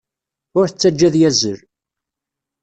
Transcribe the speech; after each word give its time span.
Ur 0.59 0.65
t-ttajja 0.67 1.05
ad 1.07 1.15
yazzel. 1.21 1.59